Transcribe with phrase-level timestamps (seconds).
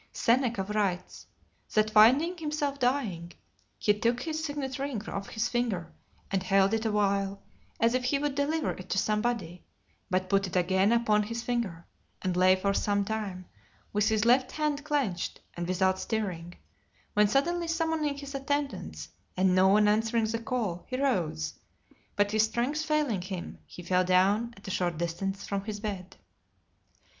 [0.11, 1.27] Seneca writes,
[1.75, 3.33] "That finding himself dying,
[3.77, 5.93] he took his signet ring off his finger,
[6.31, 7.43] and held it a while,
[7.79, 9.63] as if he would deliver it to somebody;
[10.09, 11.85] but put it again upon his finger,
[12.23, 13.45] and lay for some time,
[13.93, 16.55] with his left hand clenched, and without stirring;
[17.13, 21.53] when suddenly summoning his attendants, (238) and no one answering the call, he rose;
[22.15, 26.15] but his strength failing him, he fell down at a short distance from his bed."